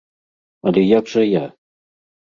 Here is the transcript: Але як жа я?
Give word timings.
Але 0.71 0.81
як 0.99 1.11
жа 1.13 1.23
я? 1.27 1.45